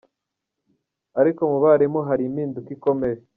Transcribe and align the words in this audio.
Ariko 1.19 1.41
mu 1.51 1.57
barimu 1.63 1.99
hari 2.07 2.23
impinduka 2.29 2.69
ikomeye. 2.75 3.17